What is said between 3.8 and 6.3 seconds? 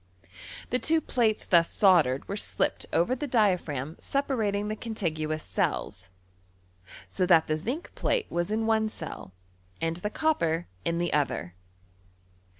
separating the contiguous cells,